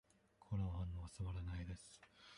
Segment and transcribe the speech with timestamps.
[0.39, 2.01] この本はつまらないです。